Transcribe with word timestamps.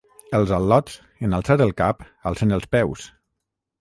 Els 0.37 0.53
al·lots, 0.55 0.95
en 1.27 1.37
alçar 1.39 1.57
el 1.67 1.75
cap 1.83 2.01
alcen 2.31 2.59
els 2.59 2.67
peus. 2.77 3.05